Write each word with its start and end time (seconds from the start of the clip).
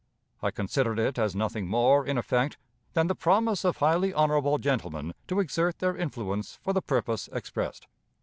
I 0.41 0.49
considered 0.49 0.97
it 0.97 1.19
as 1.19 1.35
nothing 1.35 1.67
more, 1.67 2.03
in 2.07 2.17
effect, 2.17 2.57
than 2.93 3.05
the 3.05 3.13
promise 3.13 3.63
of 3.63 3.77
highly 3.77 4.11
honorable 4.15 4.57
gentlemen 4.57 5.13
to 5.27 5.39
exert 5.39 5.77
their 5.77 5.95
influence 5.95 6.55
for 6.63 6.73
the 6.73 6.81
purpose 6.81 7.29
expressed. 7.31 7.85